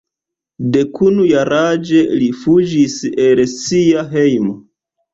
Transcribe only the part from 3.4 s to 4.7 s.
sia hejmo.